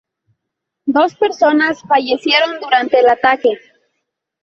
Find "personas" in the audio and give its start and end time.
1.13-1.83